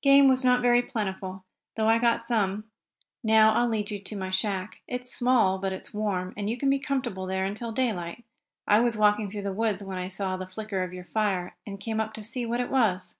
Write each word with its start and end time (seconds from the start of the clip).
Game 0.00 0.28
was 0.28 0.44
not 0.44 0.62
very 0.62 0.80
plentiful, 0.80 1.44
though 1.76 1.88
I 1.88 1.98
got 1.98 2.20
some. 2.20 2.70
Now 3.24 3.52
I'll 3.52 3.66
lead 3.68 3.90
you 3.90 3.98
to 4.00 4.14
my 4.16 4.30
shack. 4.30 4.80
It's 4.86 5.12
small, 5.12 5.58
but 5.58 5.72
it's 5.72 5.92
warm, 5.92 6.32
and 6.36 6.48
you 6.48 6.56
can 6.56 6.70
be 6.70 6.78
comfortable 6.78 7.26
there 7.26 7.44
until 7.44 7.72
daylight. 7.72 8.22
I 8.64 8.78
was 8.78 8.96
walking 8.96 9.28
through 9.28 9.42
the 9.42 9.52
woods, 9.52 9.82
when 9.82 9.98
I 9.98 10.06
saw 10.06 10.36
the 10.36 10.46
flicker 10.46 10.84
of 10.84 10.92
your 10.94 11.06
fire, 11.06 11.56
and 11.66 11.80
came 11.80 11.98
up 11.98 12.14
to 12.14 12.22
see 12.22 12.46
what 12.46 12.60
it 12.60 12.70
was." 12.70 13.16